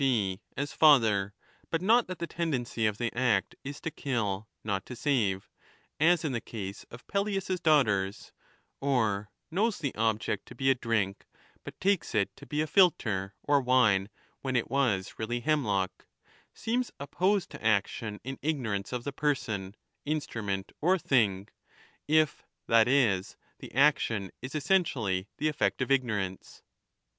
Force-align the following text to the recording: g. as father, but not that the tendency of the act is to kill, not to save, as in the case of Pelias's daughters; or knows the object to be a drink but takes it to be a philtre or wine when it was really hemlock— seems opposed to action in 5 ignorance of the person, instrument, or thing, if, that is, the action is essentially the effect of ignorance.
g. 0.01 0.39
as 0.57 0.73
father, 0.73 1.31
but 1.69 1.79
not 1.79 2.07
that 2.07 2.17
the 2.17 2.25
tendency 2.25 2.87
of 2.87 2.97
the 2.97 3.13
act 3.13 3.53
is 3.63 3.79
to 3.79 3.91
kill, 3.91 4.47
not 4.63 4.83
to 4.83 4.95
save, 4.95 5.47
as 5.99 6.25
in 6.25 6.31
the 6.31 6.41
case 6.41 6.83
of 6.89 7.05
Pelias's 7.05 7.59
daughters; 7.59 8.31
or 8.79 9.29
knows 9.51 9.77
the 9.77 9.93
object 9.93 10.47
to 10.47 10.55
be 10.55 10.71
a 10.71 10.73
drink 10.73 11.27
but 11.63 11.79
takes 11.79 12.15
it 12.15 12.35
to 12.35 12.47
be 12.47 12.61
a 12.61 12.65
philtre 12.65 13.35
or 13.43 13.61
wine 13.61 14.09
when 14.41 14.55
it 14.55 14.71
was 14.71 15.13
really 15.19 15.41
hemlock— 15.41 16.07
seems 16.55 16.89
opposed 16.99 17.51
to 17.51 17.63
action 17.63 18.19
in 18.23 18.37
5 18.37 18.39
ignorance 18.41 18.91
of 18.91 19.03
the 19.03 19.13
person, 19.13 19.75
instrument, 20.03 20.71
or 20.81 20.97
thing, 20.97 21.47
if, 22.07 22.43
that 22.65 22.87
is, 22.87 23.37
the 23.59 23.71
action 23.75 24.31
is 24.41 24.55
essentially 24.55 25.27
the 25.37 25.47
effect 25.47 25.79
of 25.79 25.91
ignorance. 25.91 26.63